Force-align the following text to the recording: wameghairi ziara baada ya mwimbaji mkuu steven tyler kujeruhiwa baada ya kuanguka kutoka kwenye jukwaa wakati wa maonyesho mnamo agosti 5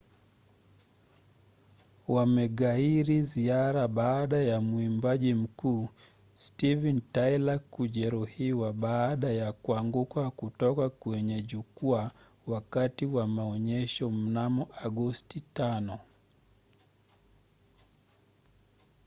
wameghairi 2.07 3.21
ziara 3.23 3.87
baada 3.87 4.37
ya 4.37 4.61
mwimbaji 4.61 5.33
mkuu 5.33 5.89
steven 6.33 7.01
tyler 7.11 7.59
kujeruhiwa 7.59 8.73
baada 8.73 9.29
ya 9.29 9.53
kuanguka 9.53 10.31
kutoka 10.31 10.89
kwenye 10.89 11.41
jukwaa 11.41 12.11
wakati 12.47 13.05
wa 13.05 13.27
maonyesho 13.27 14.11
mnamo 14.11 14.67
agosti 14.83 15.43
5 15.53 15.97